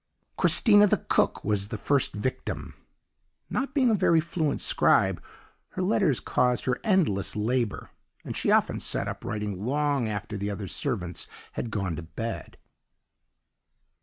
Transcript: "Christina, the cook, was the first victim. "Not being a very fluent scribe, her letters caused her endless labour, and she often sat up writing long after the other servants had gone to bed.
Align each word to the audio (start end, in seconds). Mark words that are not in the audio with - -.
"Christina, 0.35 0.87
the 0.87 0.97
cook, 1.09 1.43
was 1.45 1.67
the 1.67 1.77
first 1.77 2.15
victim. 2.15 2.73
"Not 3.51 3.75
being 3.75 3.91
a 3.91 3.93
very 3.93 4.19
fluent 4.19 4.59
scribe, 4.59 5.21
her 5.73 5.81
letters 5.83 6.19
caused 6.19 6.65
her 6.65 6.79
endless 6.83 7.35
labour, 7.35 7.91
and 8.25 8.35
she 8.35 8.49
often 8.49 8.79
sat 8.79 9.07
up 9.07 9.23
writing 9.23 9.55
long 9.63 10.07
after 10.09 10.37
the 10.37 10.49
other 10.49 10.65
servants 10.65 11.27
had 11.51 11.69
gone 11.69 11.95
to 11.97 12.01
bed. 12.01 12.57